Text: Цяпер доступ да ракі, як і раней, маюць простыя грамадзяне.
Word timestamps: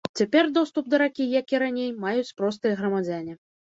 Цяпер 0.19 0.47
доступ 0.57 0.89
да 0.93 1.01
ракі, 1.03 1.29
як 1.39 1.47
і 1.57 1.63
раней, 1.67 1.95
маюць 2.09 2.29
простыя 2.43 2.79
грамадзяне. 2.85 3.43